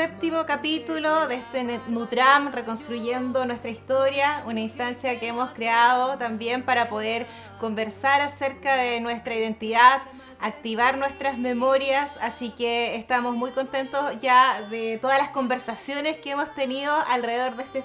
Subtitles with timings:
[0.00, 6.88] séptimo capítulo de este Nutram, reconstruyendo nuestra historia, una instancia que hemos creado también para
[6.88, 7.26] poder
[7.60, 10.00] conversar acerca de nuestra identidad,
[10.40, 16.54] activar nuestras memorias, así que estamos muy contentos ya de todas las conversaciones que hemos
[16.54, 17.84] tenido alrededor de este,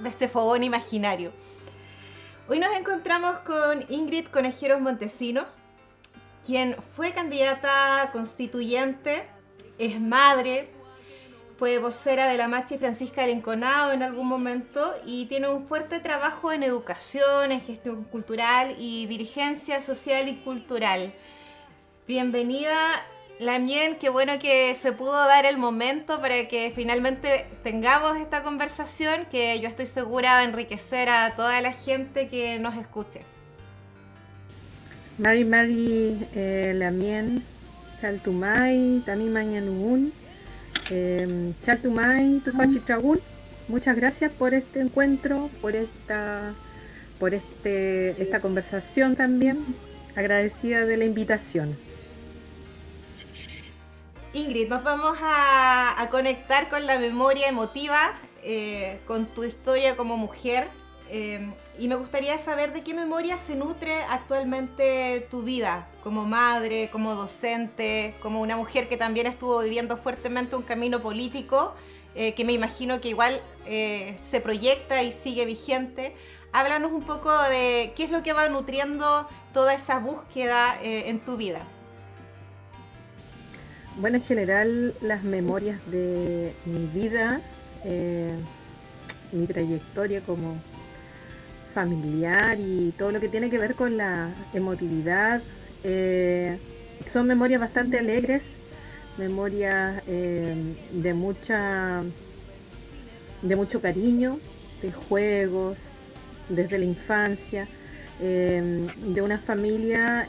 [0.00, 1.32] de este fogón imaginario.
[2.46, 5.46] Hoy nos encontramos con Ingrid Conejeros Montesinos,
[6.44, 9.26] quien fue candidata constituyente,
[9.78, 10.73] es madre,
[11.56, 16.00] fue vocera de la Machi Francisca del Enconado en algún momento y tiene un fuerte
[16.00, 21.12] trabajo en educación, en gestión cultural y dirigencia social y cultural.
[22.08, 23.04] Bienvenida,
[23.38, 29.26] Lamien, qué bueno que se pudo dar el momento para que finalmente tengamos esta conversación
[29.30, 33.22] que yo estoy segura va a enriquecer a toda la gente que nos escuche.
[35.18, 37.44] Mari Mari eh, Lamien,
[38.00, 40.12] Chaltumay, Tami Mañanugun,
[40.90, 43.20] eh, Chaltumay, Tufachitragun.
[43.68, 46.54] Muchas gracias por este encuentro, por esta,
[47.18, 49.64] por este, esta conversación también.
[50.16, 51.76] Agradecida de la invitación.
[54.32, 60.68] Ingrid, nos vamos a, conectar con la memoria emotiva, eh, con tu historia como mujer.
[61.08, 66.90] Eh, y me gustaría saber de qué memoria se nutre actualmente tu vida como madre,
[66.90, 71.74] como docente, como una mujer que también estuvo viviendo fuertemente un camino político,
[72.14, 76.14] eh, que me imagino que igual se proyecta y sigue vigente.
[76.52, 81.36] Háblanos un poco de qué es lo que va nutriendo toda esa búsqueda en tu
[81.36, 81.66] vida.
[83.96, 87.40] Bueno, en general las memorias de mi vida,
[87.84, 88.34] eh,
[89.30, 90.56] mi trayectoria como
[91.74, 95.42] familiar y todo lo que tiene que ver con la emotividad,
[95.82, 96.58] eh,
[97.04, 98.44] son memorias bastante alegres,
[99.18, 100.54] memorias eh,
[100.92, 102.02] de mucha
[103.42, 104.38] de mucho cariño,
[104.80, 105.76] de juegos,
[106.48, 107.68] desde la infancia,
[108.18, 110.26] de una familia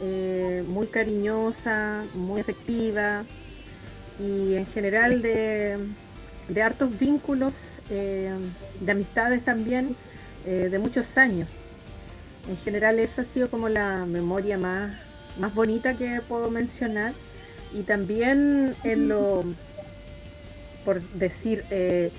[0.68, 3.24] muy cariñosa, muy efectiva,
[4.20, 7.54] y en general de, hartos vínculos,
[7.90, 8.32] eh,
[8.80, 9.96] de amistades también,
[10.46, 11.50] eh, de muchos años.
[12.48, 14.96] En general esa ha sido como la memoria más,
[15.40, 17.14] más bonita que puedo mencionar.
[17.74, 19.44] Y también en lo,
[20.86, 22.12] por decir, eh,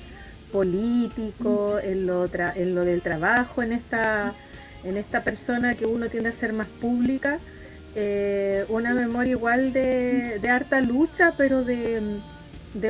[0.50, 4.34] político, en lo, en lo del trabajo, en esta,
[4.82, 7.38] en esta persona que uno tiende a ser más pública,
[7.94, 12.20] eh, una memoria igual de, harta lucha, pero de,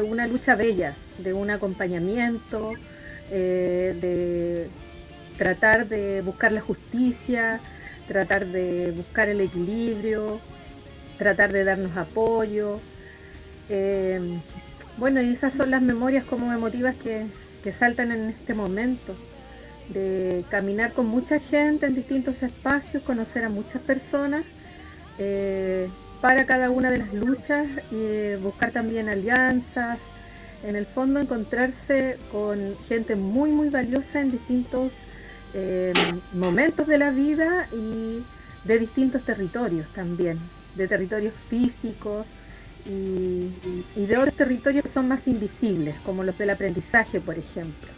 [0.03, 2.73] una lucha bella, de un acompañamiento,
[3.31, 4.69] de
[5.37, 7.61] tratar de buscar la justicia,
[8.09, 10.41] tratar de buscar el equilibrio,
[11.19, 12.81] tratar de darnos apoyo.
[13.69, 14.39] Eh,
[14.97, 17.27] bueno, y esas son las memorias como emotivas que,
[17.63, 19.15] que saltan en este momento,
[19.89, 24.45] de caminar con mucha gente en distintos espacios, conocer a muchas personas
[25.19, 25.89] eh,
[26.21, 29.99] para cada una de las luchas y buscar también alianzas,
[30.63, 34.93] en el fondo encontrarse con gente muy muy valiosa en distintos
[36.33, 38.25] momentos de la vida y
[38.65, 40.39] de distintos territorios también,
[40.75, 42.27] de territorios físicos
[42.85, 43.49] y,
[43.97, 47.91] de otros territorios que son más invisibles, como los del aprendizaje, por ejemplo.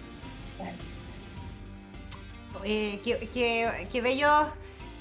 [2.64, 4.28] Eh, qué, bello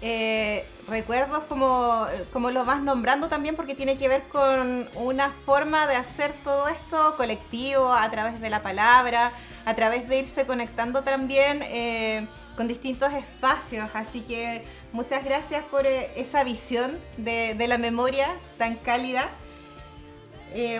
[0.01, 5.87] eh, recuerdos como, como lo vas nombrando también porque tiene que ver con una forma
[5.87, 9.31] de hacer todo esto colectivo a través de la palabra,
[9.65, 13.89] a través de irse conectando también eh, con distintos espacios.
[13.95, 19.29] Así que muchas gracias por eh, esa visión de, la memoria tan cálida.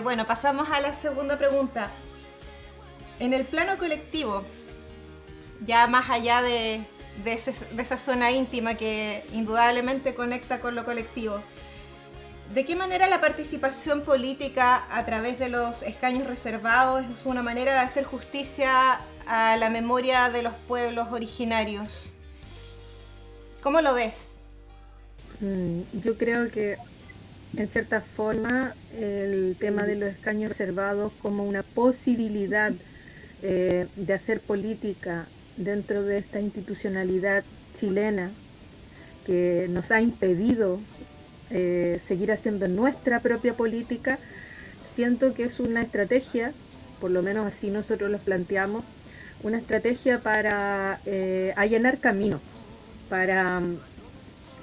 [0.04, 1.90] bueno, pasamos a la segunda pregunta.
[3.18, 4.44] En el plano colectivo,
[5.60, 6.86] ya más allá de,
[7.24, 11.42] de, esa zona íntima que indudablemente conecta con lo colectivo.
[12.54, 17.74] ¿De qué manera la participación política a través de los escaños reservados es una manera
[17.74, 22.14] de hacer justicia a la memoria de los pueblos originarios?
[23.62, 24.40] ¿Cómo lo ves?
[25.40, 26.78] Mm, yo creo que
[27.56, 32.72] en cierta forma el tema de los escaños reservados como una posibilidad
[33.42, 35.26] eh, de hacer política
[35.58, 37.44] dentro de esta institucionalidad
[37.74, 38.30] chilena
[39.26, 40.80] que nos ha impedido
[41.50, 44.18] eh, seguir haciendo nuestra propia política,
[44.94, 46.52] siento que es una estrategia,
[47.00, 48.84] por lo menos así nosotros lo planteamos,
[49.42, 52.40] una estrategia para eh, allanar camino,
[53.10, 53.62] para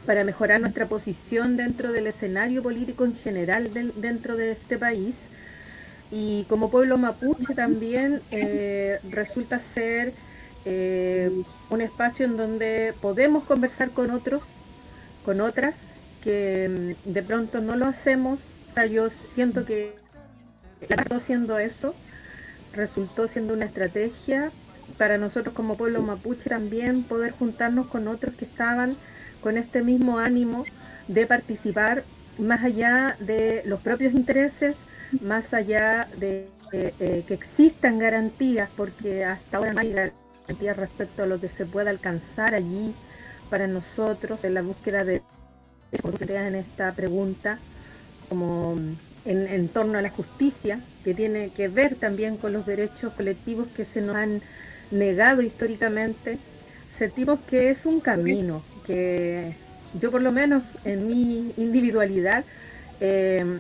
[0.05, 5.15] para mejorar nuestra posición dentro del escenario político en general dentro de este país.
[6.11, 10.13] Y como pueblo mapuche también eh, resulta ser
[10.65, 14.57] eh, un espacio en donde podemos conversar con otros,
[15.23, 15.77] con otras,
[16.23, 18.51] que mm, de pronto no lo hacemos.
[18.69, 19.93] O sea, yo siento que
[20.81, 21.93] está haciendo eso,
[22.73, 24.51] resultó siendo una estrategia
[24.97, 28.95] para nosotros como pueblo mapuche también poder juntarnos con otros que estaban
[29.41, 30.65] con este mismo ánimo
[31.07, 32.03] de participar
[32.37, 34.77] más allá de los propios intereses,
[35.21, 41.25] más allá de eh, que existan garantías, porque hasta ahora no hay garantías respecto a
[41.25, 42.93] lo que se pueda alcanzar allí
[43.49, 45.21] para nosotros en la búsqueda de
[45.91, 47.57] en esta pregunta,
[48.27, 48.77] como
[49.23, 53.67] en, en, torno a la justicia, que tiene que ver también con los derechos colectivos
[53.75, 54.41] que se nos han
[54.91, 56.37] negado históricamente,
[56.91, 59.55] sentimos que es un camino, que
[59.99, 62.43] yo por lo menos en mi individualidad
[62.99, 63.59] em,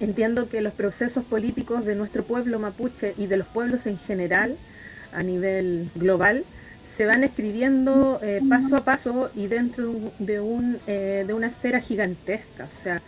[0.00, 4.56] entiendo que los procesos políticos de nuestro pueblo mapuche y de los pueblos en general
[5.14, 6.44] a nivel global
[6.96, 11.80] se van escribiendo eh, paso a paso y dentro de, un, eh, de una esfera
[11.80, 12.64] gigantesca.
[12.64, 13.02] O sea,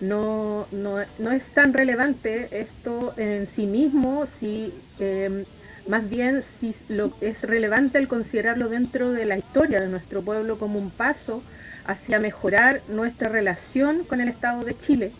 [0.00, 5.44] no, no, no, es tan relevante esto en sí mismo si em,
[5.88, 6.74] más bien si
[7.20, 11.42] es relevante el considerarlo dentro de la historia de nuestro pueblo como un paso
[11.86, 15.12] hacia mejorar nuestra relación con el Estado de Chile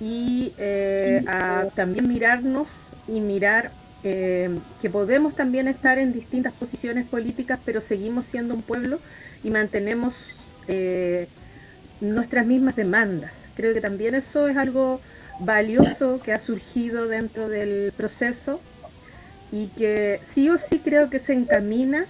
[0.00, 1.22] y eh,
[1.74, 3.70] también mirarnos y mirar
[4.02, 8.98] eh, que podemos también estar en distintas posiciones políticas, pero seguimos siendo un pueblo
[9.44, 10.36] y mantenemos
[10.68, 11.28] eh,
[12.00, 13.32] nuestras mismas demandas.
[13.56, 15.00] Creo que también eso es algo
[15.40, 18.60] valioso que ha surgido dentro del proceso
[19.52, 22.06] y que sí o sí creo que se encamina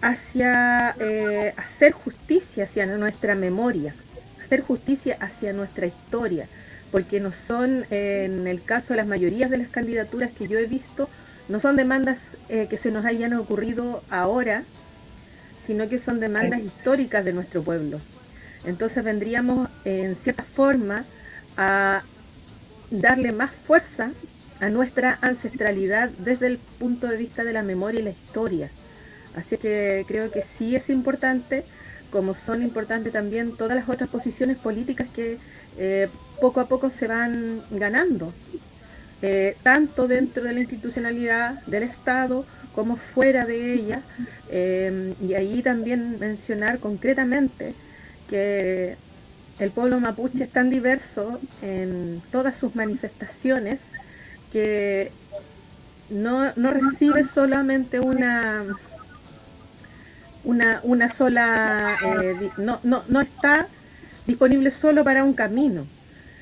[0.00, 3.94] hacia eh, hacer justicia hacia nuestra memoria,
[4.42, 6.48] hacer justicia hacia nuestra historia,
[6.94, 10.66] porque no son, en el caso de las mayorías de las candidaturas que yo he
[10.66, 11.08] visto,
[11.48, 14.62] no son demandas eh, que se nos hayan ocurrido ahora,
[15.66, 17.98] sino que son demandas históricas de nuestro pueblo.
[18.64, 21.04] Entonces vendríamos en cierta forma
[21.56, 22.04] a
[22.92, 24.12] darle más fuerza
[24.60, 28.70] a nuestra ancestralidad desde el punto de vista de la memoria y la historia.
[29.34, 31.64] Así que creo que sí es importante,
[32.12, 35.38] como son importantes también todas las otras posiciones políticas que
[35.76, 36.08] eh,
[36.40, 38.32] poco a poco se van ganando,
[39.22, 42.44] eh, tanto dentro de la institucionalidad del Estado
[42.74, 44.02] como fuera de ella.
[44.50, 47.74] Eh, y ahí también mencionar concretamente
[48.28, 48.96] que
[49.58, 53.80] el pueblo mapuche es tan diverso en todas sus manifestaciones
[54.52, 55.10] que
[56.10, 58.64] no, recibe solamente una
[60.44, 63.66] una, una sola eh, no, no, no está
[64.26, 65.86] disponible solo para un camino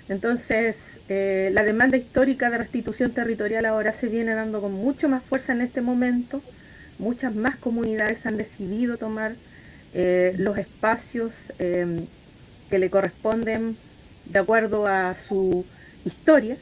[0.08, 5.22] entonces eh, la demanda histórica de restitución territorial ahora se viene dando con mucho más
[5.22, 6.42] fuerza en este momento.
[6.98, 9.34] Muchas más comunidades han decidido tomar
[9.94, 13.76] eh, los espacios que le corresponden
[14.26, 15.66] de acuerdo a su
[16.04, 16.58] historia.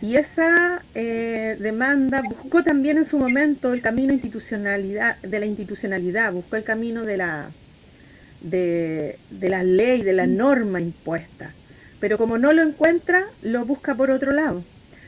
[0.00, 6.32] Y esa eh, demanda buscó también en su momento el camino institucionalidad, de la institucionalidad,
[6.32, 7.54] buscó el camino de la,
[8.40, 11.57] de, la ley, de la norma impuesta.
[12.00, 14.62] Pero como no lo encuentra, lo busca por otro lado.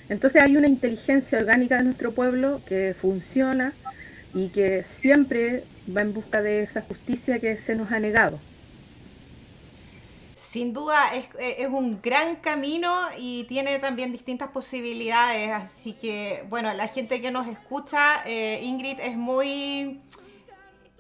[0.09, 3.73] Entonces hay una inteligencia orgánica de nuestro pueblo que funciona
[4.35, 8.41] y que siempre va en busca de esa justicia que se nos ha negado.
[10.35, 11.29] Sin duda es,
[11.59, 17.31] es, un gran camino y tiene también distintas posibilidades, así que bueno, la gente que
[17.31, 20.01] nos escucha, eh, Ingrid, es muy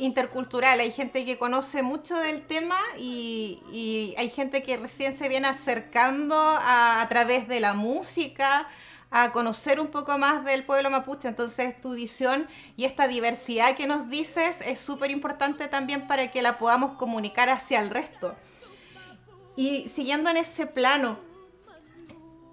[0.01, 5.47] intercultural, hay gente que conoce mucho del tema y, hay gente que recién se viene
[5.47, 8.67] acercando a, a, través de la música
[9.11, 13.87] a conocer un poco más del pueblo mapuche, entonces tu visión y esta diversidad que
[13.87, 18.37] nos dices es súper importante también para que la podamos comunicar hacia el resto.
[19.57, 21.19] Y siguiendo en ese plano,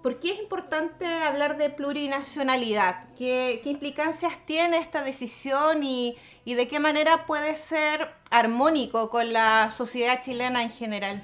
[0.02, 3.04] ¿por qué es importante hablar de plurinacionalidad?
[3.16, 10.20] ¿Qué, implicancias tiene esta decisión y, de qué manera puede ser armónico con la sociedad
[10.22, 11.22] chilena en general?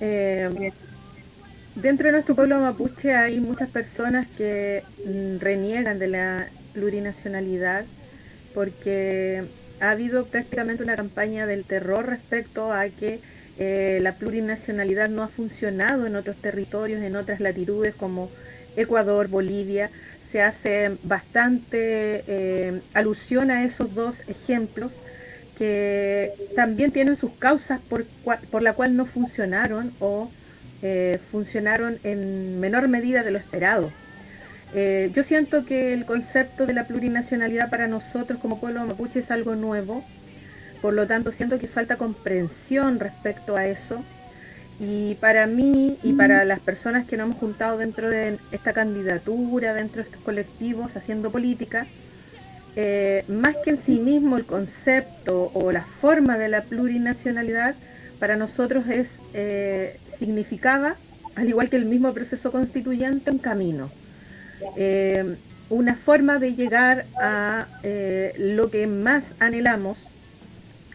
[0.00, 0.72] Eh,
[1.74, 7.84] dentro de nuestro pueblo mapuche hay muchas personas que mm, reniegan de la plurinacionalidad
[8.54, 9.44] porque
[9.80, 13.20] ha habido prácticamente una campaña del terror respecto a que
[13.58, 18.30] eh, la plurinacionalidad no ha funcionado en otros territorios, en otras latitudes como
[18.76, 19.90] Ecuador, Bolivia.
[20.30, 24.96] Se hace bastante eh, alusión a esos dos ejemplos
[25.58, 28.06] que también tienen sus causas por,
[28.50, 30.30] por la cual no funcionaron o
[30.82, 33.92] eh, funcionaron en menor medida de lo esperado.
[34.72, 39.30] Eh, yo siento que el concepto de la plurinacionalidad para nosotros como pueblo mapuche es
[39.30, 40.02] algo nuevo,
[40.80, 44.02] por lo tanto siento que falta comprensión respecto a eso.
[44.78, 49.74] Y para mí y para las personas que nos hemos juntado dentro de esta candidatura,
[49.74, 51.86] dentro de estos colectivos haciendo política,
[52.76, 57.74] eh, más que en sí mismo el concepto o la forma de la plurinacionalidad,
[58.18, 60.96] para nosotros es, eh, significaba,
[61.34, 63.90] al igual que el mismo proceso constituyente, un camino.
[64.76, 65.36] Eh,
[65.68, 67.66] una forma de llegar a
[68.38, 70.08] lo que más anhelamos,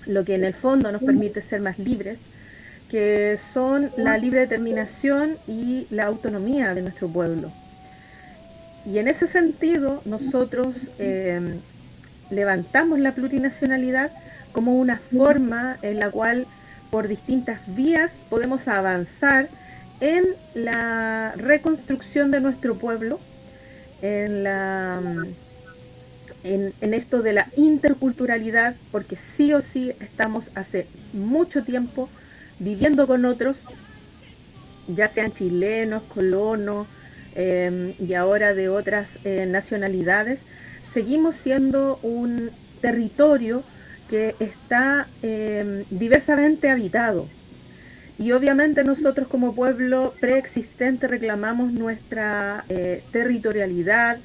[0.05, 2.19] lo que en el fondo nos permite ser más libres,
[2.89, 7.51] que son la libre determinación y la autonomía de nuestro pueblo.
[8.85, 11.59] Y en ese sentido, nosotros eh,
[12.29, 14.11] levantamos la plurinacionalidad
[14.51, 16.45] como una forma en la cual
[16.91, 19.49] por distintas vías podemos avanzar
[19.99, 23.19] en la reconstrucción de nuestro pueblo,
[24.01, 25.01] en, la,
[26.45, 32.09] en, esto de la interculturalidad, porque sí o sí estamos hace mucho tiempo
[32.59, 33.63] viviendo con otros,
[34.87, 36.87] ya sean chilenos, colonos,
[37.35, 40.39] Em, y ahora de otras eh, nacionalidades,
[40.93, 42.49] seguimos siendo un
[42.79, 43.61] territorio
[44.09, 47.27] que está em, diversamente habitado.
[48.17, 54.19] Y obviamente nosotros como pueblo preexistente reclamamos nuestra eh, territorialidad,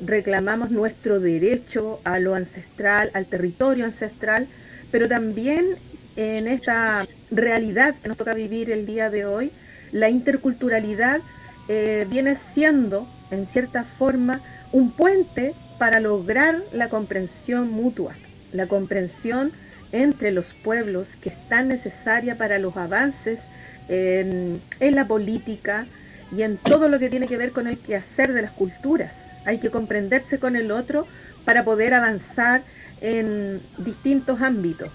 [0.00, 4.46] reclamamos nuestro derecho a lo ancestral, al territorio ancestral,
[4.90, 5.76] pero también
[6.16, 9.50] en esta realidad que nos toca vivir el día de hoy,
[9.92, 11.20] la interculturalidad
[11.68, 14.40] eh, viene siendo, en cierta forma,
[14.72, 18.14] un puente para lograr la comprensión mutua,
[18.52, 19.52] la comprensión
[19.92, 23.40] entre los pueblos que es tan necesaria para los avances
[23.88, 25.86] en, en la política
[26.34, 29.23] y en todo lo que tiene que ver con el quehacer de las culturas.
[29.44, 31.06] Hay que comprenderse con el otro
[31.44, 32.62] para poder avanzar
[33.00, 34.90] en distintos ámbitos.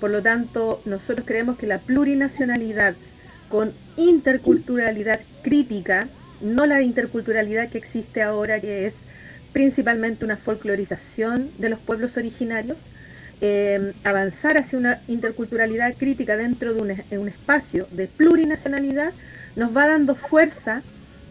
[0.00, 2.94] Por lo tanto, nosotros creemos que la plurinacionalidad
[3.50, 6.08] con interculturalidad crítica,
[6.40, 8.94] no la interculturalidad que existe ahora, que es
[9.52, 12.78] principalmente una folclorización de los pueblos originarios,
[13.42, 16.80] eh, avanzar hacia una interculturalidad crítica dentro de
[17.18, 19.12] un, espacio de plurinacionalidad,
[19.56, 20.82] nos va dando fuerza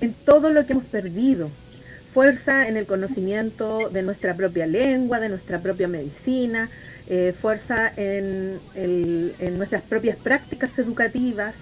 [0.01, 1.51] en todo lo que hemos perdido,
[2.11, 6.69] fuerza en el conocimiento de nuestra propia lengua, de nuestra propia medicina,
[7.07, 8.59] eh, fuerza en,
[9.57, 11.55] nuestras propias prácticas educativas,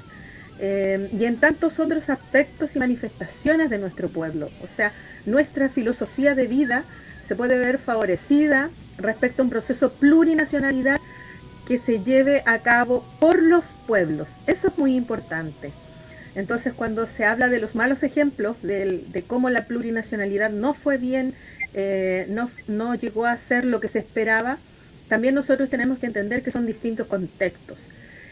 [0.59, 4.49] eh, y en tantos otros aspectos y manifestaciones de nuestro pueblo.
[4.63, 4.91] O sea,
[5.25, 6.83] nuestra filosofía de vida
[7.21, 10.99] se puede ver favorecida respecto a un proceso plurinacionalidad
[11.67, 14.29] que se lleve a cabo por los pueblos.
[14.47, 15.73] Eso es muy importante.
[16.37, 21.33] Entonces, cuando se habla de los malos ejemplos de, cómo la plurinacionalidad no fue bien,
[21.73, 24.59] eh, no, no llegó a ser lo que se esperaba,
[25.09, 27.87] también nosotros tenemos que entender que son distintos contextos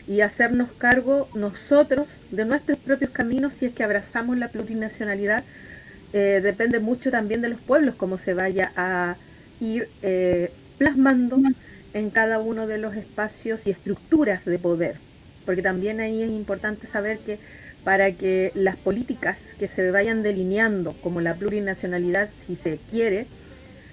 [0.07, 5.43] y hacernos cargo nosotros de nuestros propios caminos si es que abrazamos la plurinacionalidad.
[6.13, 9.15] Eh, depende mucho también de los pueblos, cómo se vaya a
[9.59, 11.39] ir eh, plasmando
[11.95, 14.97] en cada uno de los espacios y estructuras de poder.
[15.43, 17.39] Porque también ahí es importante saber que
[17.85, 23.27] para que las políticas que se vayan delineando, como la plurinacionalidad, si se quiere,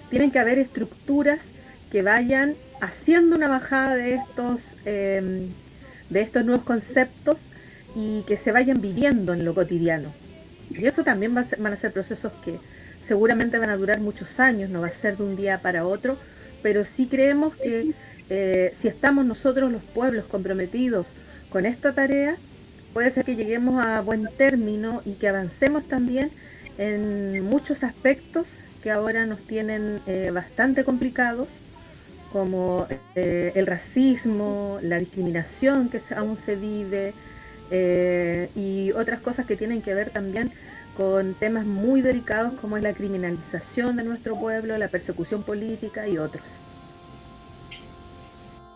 [0.09, 1.45] tienen que haber estructuras
[1.91, 5.47] que vayan haciendo una bajada de estos eh,
[6.09, 7.41] de estos nuevos conceptos
[7.95, 10.13] y que se vayan viviendo en lo cotidiano.
[10.71, 12.59] Y eso también va van a ser procesos que
[13.07, 16.17] seguramente van a durar muchos años, no va a ser de un día para otro,
[16.63, 17.93] pero sí creemos que
[18.31, 21.09] eh, si estamos nosotros los pueblos comprometidos
[21.51, 22.39] con esta tarea,
[22.93, 26.31] puede ser que lleguemos a buen término y que avancemos también
[26.79, 31.49] en muchos aspectos que ahora nos tienen eh, bastante complicados
[32.33, 37.13] como eh, el racismo, la discriminación que aún se vive
[37.71, 40.51] eh, y otras cosas que tienen que ver también
[40.97, 46.19] con temas muy delicados como es la criminalización de nuestro pueblo, la persecución política y
[46.19, 46.43] otros.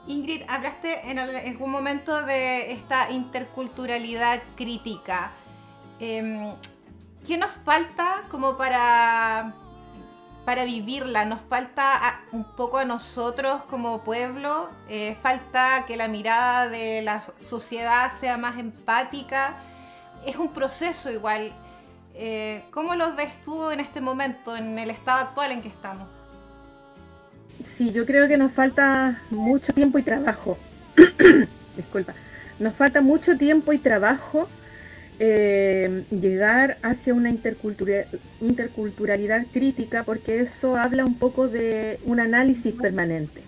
[0.06, 5.32] Ingrid, hablaste en algún momento de esta interculturalidad crítica.
[5.98, 6.54] Em,
[7.26, 9.52] ¿Qué nos falta como para
[10.46, 11.24] para vivirla.
[11.26, 17.22] Nos falta un poco a nosotros como pueblo, eh, falta que la mirada de la
[17.40, 19.56] sociedad sea más empática.
[20.24, 21.52] Es un proceso igual.
[22.14, 26.08] Eh, ¿Cómo lo ves tú en este momento, en el estado actual en que estamos?
[27.64, 30.58] Sí, yo creo que nos falta mucho tiempo y trabajo.
[31.76, 32.14] Disculpa.
[32.58, 34.48] Nos falta mucho tiempo y trabajo
[35.18, 43.40] eh, llegar hacia una interculturalidad crítica porque eso habla un poco de un análisis permanente,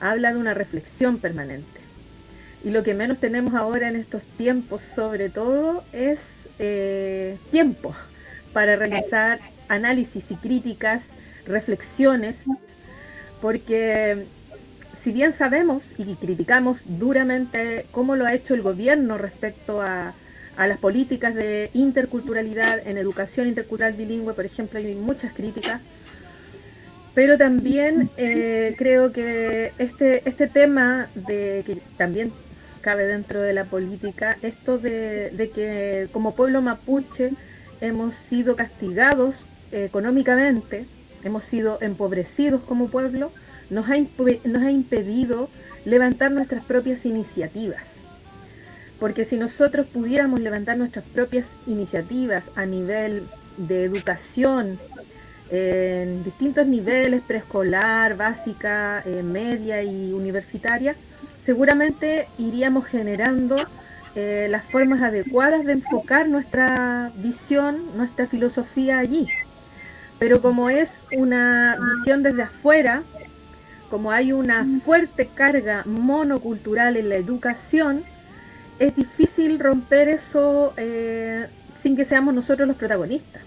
[0.00, 1.80] habla de una reflexión permanente.
[2.62, 6.20] Y lo que menos tenemos ahora en estos tiempos sobre todo es
[6.58, 7.94] eh, tiempo
[8.52, 11.04] para realizar análisis y críticas,
[11.46, 12.38] reflexiones,
[13.40, 14.26] porque
[15.00, 20.14] si bien sabemos y criticamos duramente cómo lo ha hecho el gobierno respecto a,
[20.58, 25.80] las políticas de interculturalidad en educación intercultural bilingüe, por ejemplo, hay muchas críticas,
[27.14, 32.30] pero también eh, creo que este, este tema de que también
[32.82, 37.30] cabe dentro de la política, esto de, de que como pueblo mapuche
[37.80, 39.42] hemos sido castigados
[39.72, 40.84] económicamente,
[41.22, 43.32] hemos sido empobrecidos como pueblo,
[43.70, 43.94] nos ha,
[44.44, 45.48] nos ha impedido
[45.84, 47.86] levantar nuestras propias iniciativas.
[48.98, 54.78] Porque si nosotros pudiéramos levantar nuestras propias iniciativas a nivel de educación,
[55.50, 60.94] en distintos niveles, preescolar, básica, eh, media y universitaria,
[61.42, 63.56] seguramente iríamos generando
[64.14, 69.26] eh, las formas adecuadas de enfocar nuestra visión, nuestra filosofía allí.
[70.20, 73.02] Pero como es una visión desde afuera,
[73.88, 78.04] como hay una fuerte carga monocultural en la educación,
[78.78, 83.42] es difícil romper eso eh, sin que seamos nosotros los protagonistas.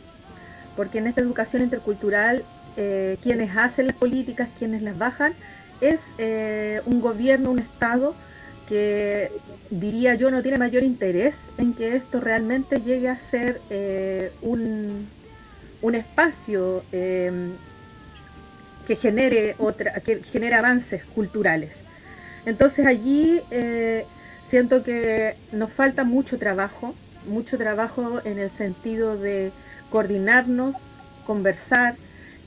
[0.76, 2.44] Porque en esta educación intercultural,
[2.76, 5.34] eh, quienes hacen las políticas, quienes las bajan,
[5.80, 8.16] es eh, un gobierno, un Estado
[8.68, 9.32] que
[9.70, 13.62] diría yo no tiene mayor interés en que esto realmente llegue a ser
[14.42, 15.08] un,
[15.84, 16.84] un, espacio
[18.88, 21.84] que genere otra, que genere avances culturales.
[22.46, 24.06] Entonces allí eh,
[24.48, 26.94] siento que nos falta mucho trabajo,
[27.28, 29.52] mucho trabajo en el sentido de
[29.90, 30.76] coordinarnos,
[31.26, 31.96] conversar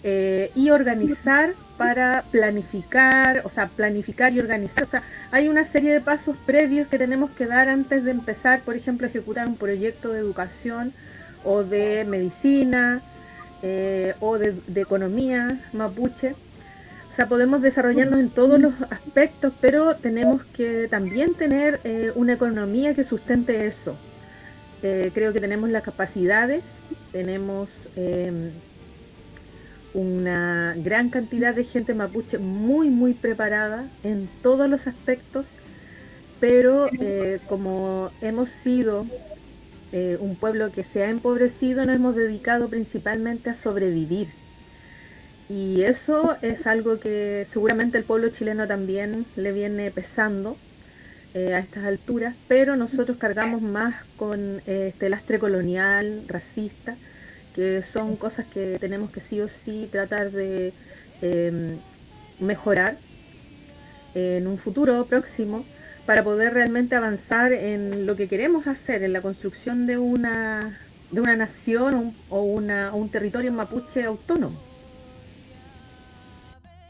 [0.03, 4.83] eh, y organizar para planificar, o sea, planificar y organizar.
[4.83, 8.61] O sea, hay una serie de pasos previos que tenemos que dar antes de empezar,
[8.61, 10.93] por ejemplo, ejecutar un proyecto de educación
[11.45, 13.03] o de medicina
[13.63, 16.35] eh, o de, economía mapuche.
[17.11, 22.35] O sea, podemos desarrollarnos en todos los aspectos, pero tenemos que también tener eh, una
[22.35, 23.97] economía que sustente eso.
[24.83, 26.63] Eh, creo que tenemos las capacidades,
[27.13, 28.51] tenemos em,
[29.95, 35.47] una gran cantidad de gente mapuche muy, muy preparada en todos los aspectos,
[36.39, 36.91] pero
[37.49, 39.07] como hemos sido
[39.93, 44.29] eh, un pueblo que se ha empobrecido, nos hemos dedicado principalmente a sobrevivir.
[45.49, 50.57] Y eso es algo que seguramente el pueblo chileno también le viene pesando
[51.35, 56.97] eh, a estas alturas, pero nosotros cargamos más con eh, este lastre colonial, racista,
[57.55, 60.73] que son cosas que tenemos que sí o sí tratar de
[61.23, 61.79] em,
[62.41, 62.99] mejorar
[64.15, 65.65] en un futuro próximo
[66.07, 70.79] para poder realmente avanzar en lo que queremos hacer, en la construcción de una,
[71.11, 74.57] de una nación o, una, un territorio mapuche autónomo.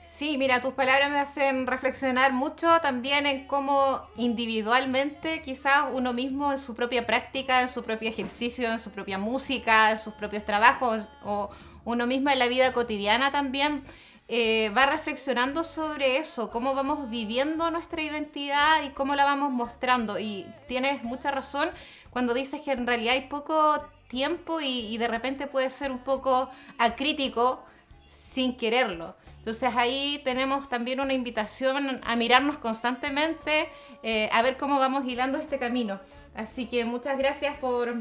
[0.03, 6.53] Sí, mira, tus palabras me hacen reflexionar mucho también en cómo individualmente quizás uno mismo
[6.53, 10.45] en su propia práctica, en su propio ejercicio, en su propia música, en sus propios
[10.45, 11.51] trabajos o
[11.85, 13.83] uno mismo en la vida cotidiana también
[14.29, 20.19] eh, va reflexionando sobre eso, cómo vamos viviendo nuestra identidad y cómo la vamos mostrando.
[20.19, 21.71] Y tienes mucha razón
[22.11, 26.51] cuando dices que en realidad hay poco tiempo y, de repente puede ser un poco
[26.79, 27.65] acrítico
[28.05, 29.15] sin quererlo.
[29.39, 33.69] Entonces ahí tenemos también una invitación a mirarnos constantemente,
[34.03, 36.01] eh, a ver cómo vamos hilando este camino.
[36.35, 37.95] Así que muchas gracias por,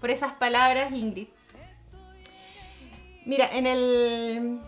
[0.00, 1.28] por esas palabras, Ingrid.
[3.26, 4.58] Mira, en el,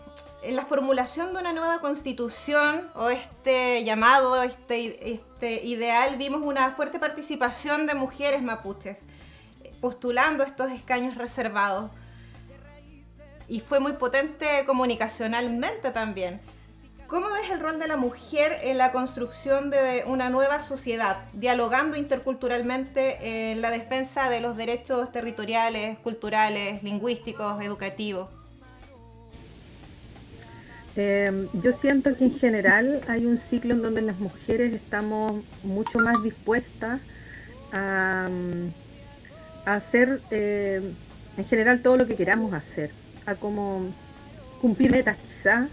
[0.43, 6.71] en la formulación de una nueva constitución o este llamado, este, este ideal, vimos una
[6.71, 9.03] fuerte participación de mujeres mapuches
[9.79, 11.91] postulando estos escaños reservados.
[13.47, 16.39] Y fue muy potente comunicacionalmente también.
[17.07, 21.97] ¿Cómo ves el rol de la mujer en la construcción de una nueva sociedad, dialogando
[21.97, 28.29] interculturalmente en la defensa de los derechos territoriales, culturales, lingüísticos, educativos?
[30.95, 35.99] Em, yo siento que en general hay un ciclo en donde las mujeres estamos mucho
[35.99, 37.01] más dispuestas
[37.71, 38.71] a, mm,
[39.65, 40.93] hacer em,
[41.37, 42.91] en general todo lo que queramos hacer,
[43.25, 43.93] a como
[44.61, 45.69] cumplir metas quizás,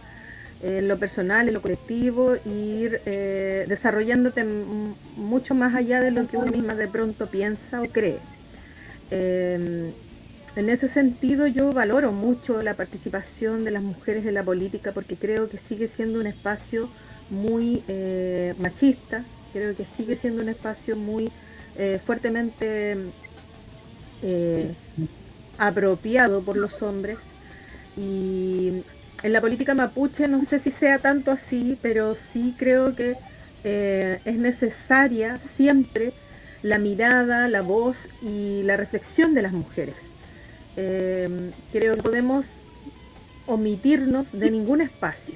[0.63, 4.45] en lo personal, en lo colectivo, ir eh, desarrollándote
[5.17, 8.19] mucho más allá de lo que uno misma de pronto piensa o cree.
[9.11, 9.93] Em,
[10.57, 15.17] en ese sentido yo valoro mucho la participación de las mujeres en la política porque
[15.17, 16.89] creo que sigue siendo un espacio
[17.31, 21.31] muy eh, machista, creo que sigue siendo un espacio muy
[21.77, 22.97] eh, fuertemente
[25.57, 27.19] apropiado por los hombres
[27.97, 28.83] y
[29.23, 33.17] en la política mapuche no sé si sea tanto así, pero sí creo que
[33.65, 36.13] eh, es necesaria siempre
[36.63, 40.10] la mirada, la voz y la reflexión de las mujeres.
[40.83, 42.47] Eh, creo que podemos
[43.47, 45.35] omitirnos de ningún espacio.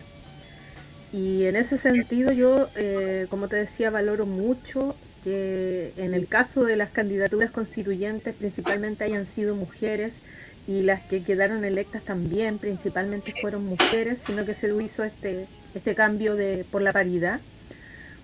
[1.12, 6.64] Y en ese sentido yo, eh, como te decía, valoro mucho que en el caso
[6.64, 10.20] de las candidaturas constituyentes principalmente hayan sido mujeres
[10.66, 15.94] y las que quedaron electas también principalmente fueron mujeres, sino que se hizo este, este
[15.94, 17.40] cambio de, por la paridad,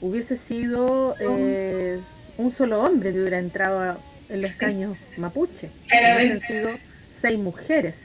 [0.01, 2.01] hubiese sido eh,
[2.39, 6.71] un solo hombre que hubiera entrado en los caños mapuche, hubiesen sido
[7.21, 7.97] seis mujeres.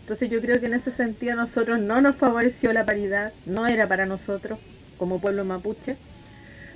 [0.00, 3.66] Entonces yo creo que en ese sentido a nosotros no nos favoreció la paridad, no
[3.66, 4.58] era para nosotros
[4.98, 5.96] como pueblo mapuche,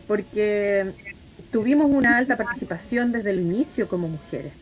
[0.07, 0.93] porque
[1.51, 4.53] tuvimos una alta participación desde el inicio como mujeres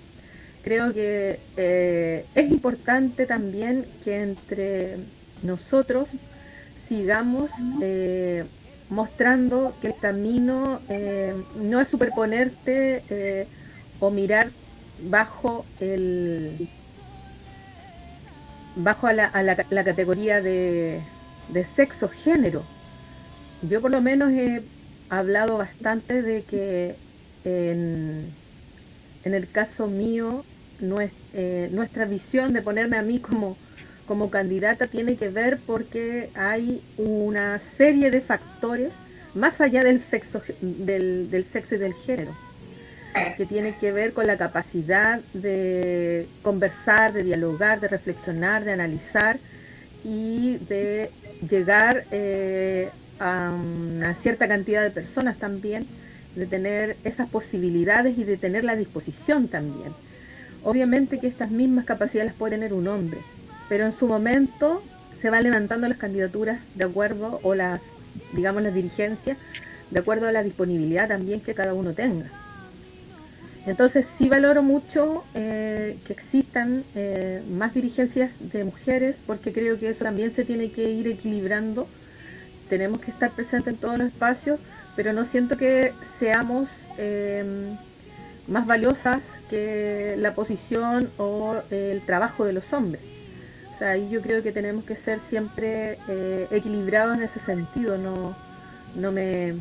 [0.66, 4.96] creo que eh, es importante también que entre
[5.44, 6.10] nosotros
[6.88, 8.44] sigamos eh,
[8.88, 13.46] mostrando que el camino eh, no es superponerte
[14.00, 14.50] o mirar
[15.08, 16.68] bajo el
[18.76, 21.02] bajo la, la, categoría de,
[21.64, 22.62] sexo género.
[23.62, 24.62] Yo por lo menos he
[25.08, 26.94] hablado bastante de que
[27.44, 28.32] en,
[29.24, 30.44] el caso mío
[31.32, 33.56] eh, nuestra visión de ponerme a mí como,
[34.06, 38.94] como candidata tiene que ver porque hay una serie de factores
[39.34, 42.34] más allá del sexo, del, sexo y del género,
[43.36, 49.38] que tiene que ver con la capacidad de conversar, de dialogar, de reflexionar, de analizar
[50.04, 51.10] y de
[51.48, 53.52] llegar eh, a
[54.14, 55.86] cierta cantidad de personas también,
[56.34, 59.92] de tener esas posibilidades y de tener la disposición también.
[60.62, 63.18] Obviamente que estas mismas capacidades las puede tener un hombre,
[63.68, 64.82] pero en su momento
[65.20, 67.82] se van levantando las candidaturas de acuerdo, o las,
[68.32, 69.38] digamos, las dirigencias,
[69.90, 72.30] de acuerdo a la disponibilidad también que cada uno tenga.
[73.66, 79.90] Entonces sí valoro mucho eh, que existan eh, más dirigencias de mujeres, porque creo que
[79.90, 81.88] eso también se tiene que ir equilibrando.
[82.68, 84.60] Tenemos que estar presentes en todos los espacios,
[84.94, 87.76] pero no siento que seamos eh,
[88.46, 93.02] más valiosas que la posición o el trabajo de los hombres.
[93.74, 97.98] O sea, ahí yo creo que tenemos que ser siempre eh, equilibrados en ese sentido,
[97.98, 98.34] no,
[98.94, 99.56] no me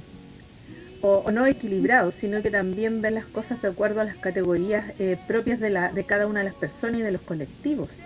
[1.02, 5.18] o, no equilibrados, sino que también ver las cosas de acuerdo a las categorías eh,
[5.28, 7.98] propias de, la, de cada una de las personas y de los colectivos.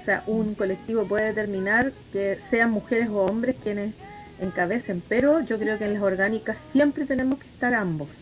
[0.00, 3.94] O sea, un colectivo puede determinar que sean mujeres o hombres quienes
[4.40, 8.20] encabecen, pero yo creo que en las orgánicas siempre tenemos que estar ambos.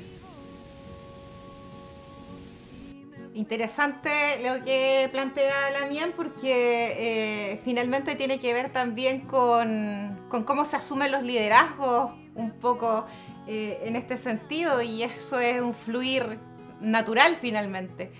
[3.32, 4.10] Interesante
[4.42, 11.12] lo que plantea Lamien porque eh, finalmente tiene que ver también con, cómo se asumen
[11.12, 13.06] los liderazgos un poco
[13.52, 16.38] eh, en este sentido y eso es un fluir
[16.80, 18.12] natural finalmente.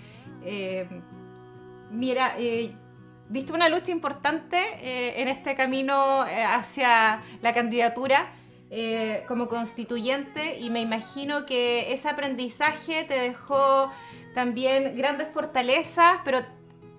[0.44, 0.88] Eh,
[1.92, 2.34] mira,
[3.28, 4.58] viste una lucha importante
[5.20, 8.32] en este camino hacia la candidatura
[9.28, 13.88] como constituyente y me imagino que ese aprendizaje te dejó
[14.34, 16.44] también grandes fortalezas, pero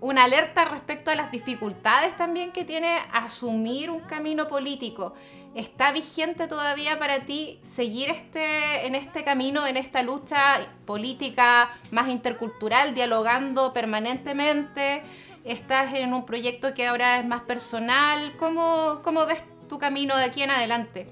[0.02, 5.14] una alerta respecto a las dificultades también que tiene asumir un camino político.
[5.56, 10.38] ¿Está vigente todavía para ti seguir este, en este camino, en esta lucha
[10.86, 15.02] política más intercultural, dialogando permanentemente?
[15.44, 18.34] ¿Estás en un proyecto que ahora es más personal?
[18.38, 21.08] ¿Cómo, cómo ves tu camino de aquí en adelante?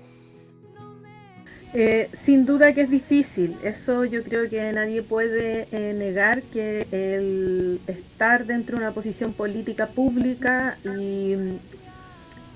[1.73, 6.87] Eh, sin duda que es difícil, eso yo creo que nadie puede eh, negar que
[6.91, 11.35] el estar dentro de una posición política pública y,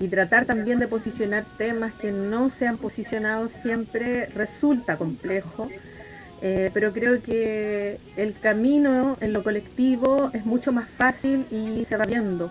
[0.08, 5.68] tratar también de posicionar temas que no se han posicionado siempre resulta complejo,
[6.42, 11.96] eh, pero creo que el camino en lo colectivo es mucho más fácil y se
[11.96, 12.50] va viendo.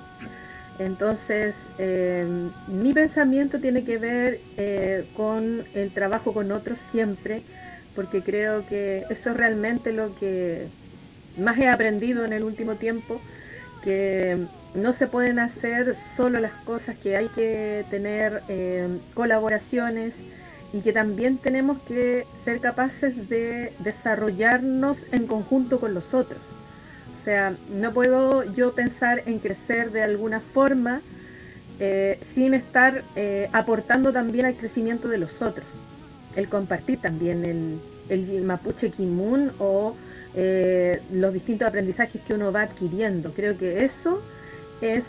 [0.80, 2.26] Entonces, eh,
[2.68, 7.44] mi pensamiento tiene que ver eh, con el trabajo con otros siempre,
[7.96, 10.68] porque creo que eso es realmente lo que
[11.38, 13.22] más he aprendido en el último tiempo,
[13.84, 20.16] que no se pueden hacer solo las cosas, que hay que tener eh, colaboraciones
[20.72, 26.50] y que también tenemos que ser capaces de desarrollarnos en conjunto con los otros.
[27.14, 31.02] O sea, no puedo yo pensar en crecer de alguna forma
[31.80, 35.68] eh, sin estar eh, aportando también al crecimiento de los otros.
[36.36, 39.96] El compartir también el, el mapuche kimun o
[41.12, 43.32] los distintos aprendizajes que uno va adquiriendo.
[43.36, 44.20] Creo que eso
[44.84, 45.06] es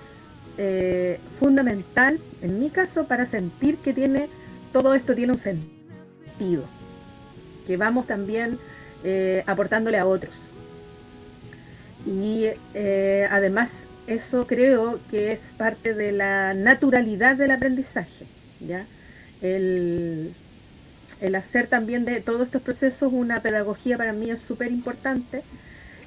[0.56, 4.28] eh, fundamental, en mi caso, para sentir que tiene
[4.72, 6.64] todo esto tiene un sentido,
[7.66, 8.58] que vamos también
[9.04, 10.48] eh, aportándole a otros.
[12.06, 13.72] Y eh, además
[14.06, 18.26] eso creo que es parte de la naturalidad del aprendizaje,
[18.60, 18.84] ¿ya?
[19.42, 20.34] El,
[21.20, 25.42] el hacer también de todos estos procesos una pedagogía para mí es súper importante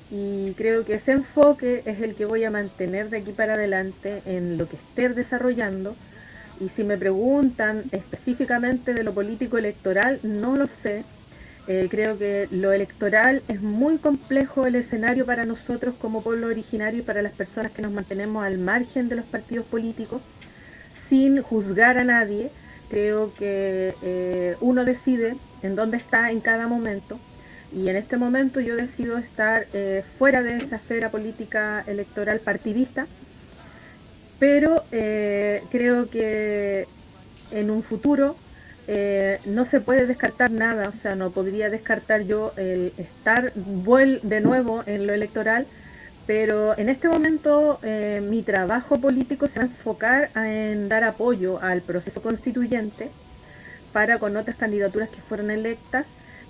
[0.10, 4.22] y creo que ese enfoque es el que voy a mantener de aquí para adelante
[4.26, 5.96] en lo que esté desarrollando.
[6.60, 11.04] Y si me preguntan específicamente de lo político electoral, no lo sé.
[11.68, 17.02] Eh, creo que lo electoral es muy complejo el escenario para nosotros como pueblo originario
[17.02, 20.22] y para las personas que nos mantenemos al margen de los partidos políticos,
[21.10, 22.50] sin juzgar a nadie.
[22.90, 27.20] Creo que eh, uno decide en dónde está en cada momento
[27.72, 33.08] y en este momento yo decido estar eh, fuera de esa esfera política electoral partidista,
[34.40, 36.88] pero eh, creo que
[37.52, 38.36] en un futuro
[38.88, 44.42] eh, no se puede descartar nada, o sea, no podría descartar yo el estar de
[44.42, 45.68] nuevo en lo electoral,
[46.26, 47.80] pero en este momento
[48.22, 53.10] mi trabajo político se va a enfocar en dar apoyo al proceso constituyente
[53.94, 56.08] para con otras candidaturas que fueron electas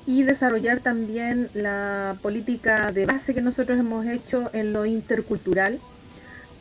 [0.08, 5.80] y desarrollar también la política de base que nosotros hemos hecho en lo intercultural,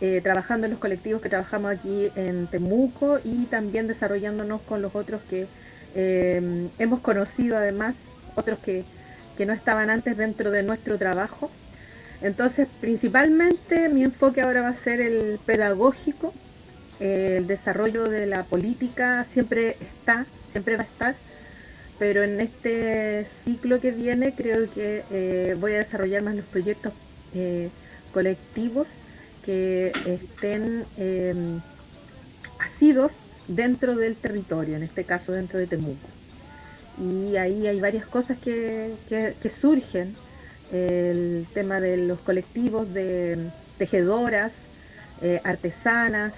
[0.00, 4.96] eh, trabajando en los colectivos que trabajamos aquí en Temuco y también desarrollándonos con los
[4.96, 5.46] otros que
[5.94, 7.94] eh, hemos conocido además,
[8.34, 8.84] otros que,
[9.46, 11.50] no estaban antes dentro de nuestro trabajo.
[12.22, 16.32] Entonces, principalmente mi enfoque ahora va a ser el pedagógico,
[16.98, 21.14] el desarrollo de la política siempre está, siempre va a estar,
[21.98, 26.92] pero en este ciclo que viene creo que eh, voy a desarrollar más los proyectos
[27.34, 27.70] eh,
[28.12, 28.88] colectivos
[29.44, 31.60] que estén em,
[32.58, 36.08] asidos dentro del territorio, en este caso dentro de Temuco.
[36.98, 40.14] Y ahí hay varias cosas que, que surgen,
[40.72, 44.58] el tema de los colectivos de tejedoras,
[45.22, 46.34] eh, artesanas,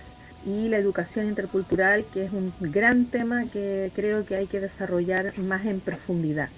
[0.48, 5.36] y la educación intercultural, que es un gran tema que creo que hay que desarrollar
[5.38, 6.48] más en profundidad.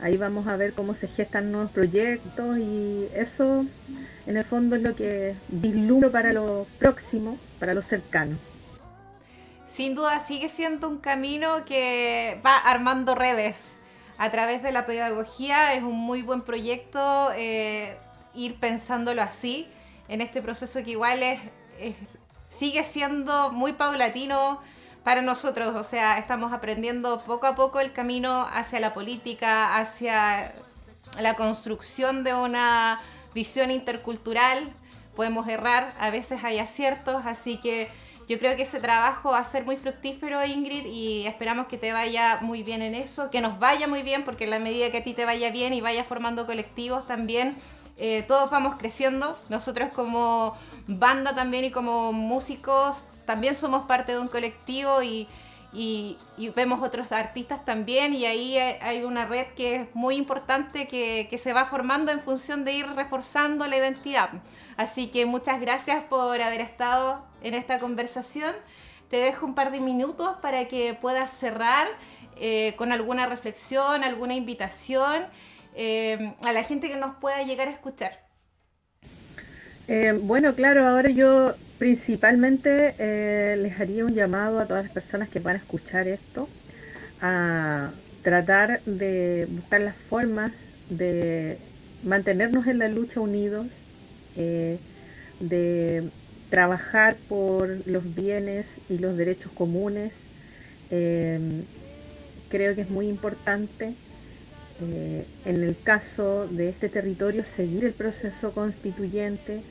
[0.00, 3.64] Ahí vamos a ver cómo se gestan nuevos proyectos y eso
[4.26, 8.36] en el fondo es lo que vislumbro para lo próximo, para lo cercano.
[9.64, 13.72] Sin duda sigue siendo un camino que va armando redes
[14.18, 15.72] a través de la pedagogía.
[15.72, 17.96] Es un muy buen proyecto eh,
[18.34, 19.66] ir pensándolo así
[20.08, 21.40] en este proceso que igual es
[22.46, 24.60] sigue siendo muy paulatino
[25.02, 30.54] para nosotros, o sea, estamos aprendiendo poco a poco el camino hacia la política, hacia
[31.20, 33.00] la construcción de una
[33.34, 34.72] visión intercultural.
[35.14, 37.90] Podemos errar, a veces hay aciertos, así que
[38.26, 41.92] yo creo que ese trabajo va a ser muy fructífero, Ingrid, y esperamos que te
[41.92, 44.98] vaya muy bien en eso, que nos vaya muy bien, porque en la medida que
[44.98, 47.56] a ti te vaya bien y vayas formando colectivos también,
[47.98, 49.38] eh, todos vamos creciendo.
[49.50, 55.28] Nosotros como banda también y como músicos también somos parte de un colectivo y,
[56.54, 61.52] vemos otros artistas también y ahí hay una red que es muy importante que, se
[61.52, 64.30] va formando en función de ir reforzando la identidad.
[64.76, 68.54] Así que muchas gracias por haber estado en esta conversación.
[69.10, 71.88] Te dejo un par de minutos para que puedas cerrar
[72.36, 75.26] eh, con alguna reflexión, alguna invitación
[75.74, 78.23] eh, a la gente que nos pueda llegar a escuchar.
[79.86, 85.28] Eh, bueno, claro, ahora yo principalmente eh, les haría un llamado a todas las personas
[85.28, 86.48] que van a escuchar esto
[87.20, 87.92] a
[88.22, 90.52] tratar de buscar las formas
[90.88, 91.58] de
[92.02, 93.66] mantenernos en la lucha unidos,
[94.36, 94.78] eh,
[95.38, 96.10] de
[96.48, 100.14] trabajar por los bienes y los derechos comunes.
[102.48, 103.94] creo que es muy importante
[104.78, 109.66] en el caso de este territorio seguir el proceso constituyente,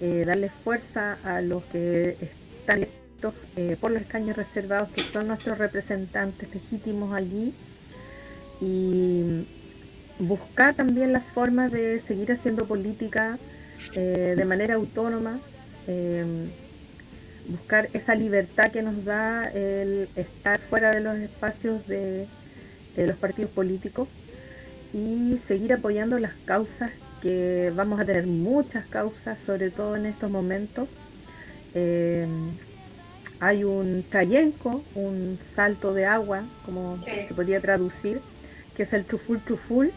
[0.00, 5.28] eh, darle fuerza a los que están electos eh, por los escaños reservados, que son
[5.28, 7.52] nuestros representantes legítimos allí,
[8.60, 9.46] y
[10.18, 13.38] buscar también las formas de seguir haciendo política
[13.94, 15.40] eh, de manera autónoma,
[15.86, 16.50] em,
[17.48, 22.26] buscar esa libertad que nos da el estar fuera de los espacios de,
[22.96, 24.08] los partidos políticos
[24.92, 26.90] y seguir apoyando las causas
[27.22, 30.88] que vamos a tener muchas causas, sobre todo en estos momentos.
[31.74, 32.50] Em,
[33.40, 38.20] hay un trayenco, un salto de agua, como se podría traducir,
[38.74, 39.92] que es el Truful Truful,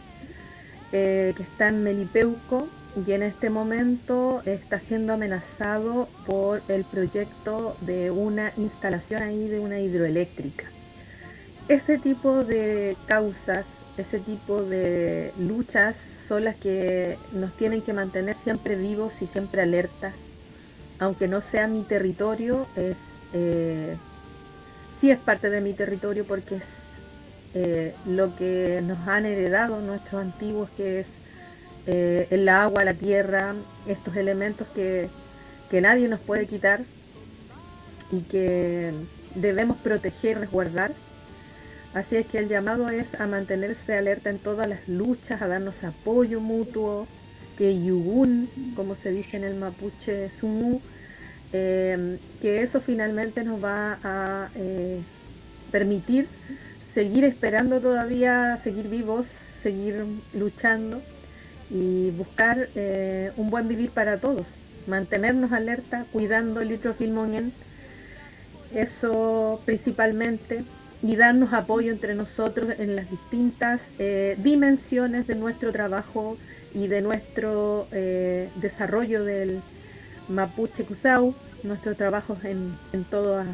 [0.92, 2.68] eh, que está en Melipeuco
[3.06, 9.58] y en este momento está siendo amenazado por el proyecto de una instalación ahí de
[9.60, 10.66] una hidroeléctrica.
[11.68, 18.34] Ese tipo de causas, ese tipo de luchas son las que nos tienen que mantener
[18.34, 20.14] siempre vivos y siempre alertas.
[20.98, 22.96] Aunque no sea mi territorio, es
[23.34, 23.94] eh,
[24.98, 26.70] sí es parte de mi territorio porque es
[27.52, 31.16] eh, lo que nos han heredado nuestros antiguos, que es
[31.86, 33.52] eh, el agua, la tierra,
[33.86, 35.10] estos elementos que,
[35.70, 36.80] que nadie nos puede quitar
[38.10, 38.90] y que
[39.34, 40.92] debemos proteger, resguardar.
[41.94, 45.84] Así es que el llamado es a mantenerse alerta en todas las luchas, a darnos
[45.84, 47.06] apoyo mutuo,
[47.58, 50.80] que yugun, como se dice en el mapuche sumu,
[51.52, 55.02] eh, que eso finalmente nos va a eh,
[55.70, 56.28] permitir
[56.82, 59.26] seguir esperando todavía, seguir vivos,
[59.62, 61.02] seguir luchando
[61.70, 64.54] y buscar eh, un buen vivir para todos,
[64.86, 67.52] mantenernos alerta, cuidando el litrofilmonien,
[68.74, 70.64] eso principalmente,
[71.02, 73.82] y darnos apoyo entre nosotros en las distintas
[74.38, 76.36] dimensiones de nuestro trabajo
[76.74, 79.60] y de nuestro desarrollo del,
[80.28, 83.44] Mapuche Cuzau, nuestros trabajos en, en, todo,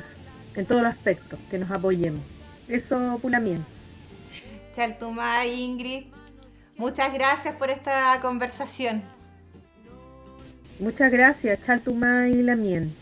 [0.54, 2.22] en todos los aspectos, que nos apoyemos.
[2.68, 3.64] Eso, Pulamien.
[4.74, 6.04] Chaltuma, Ingrid,
[6.76, 9.02] muchas gracias por esta conversación.
[10.78, 12.94] Muchas gracias, Chaltuma y Lamien.